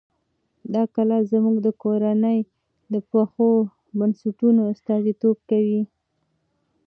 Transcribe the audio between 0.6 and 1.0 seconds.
دا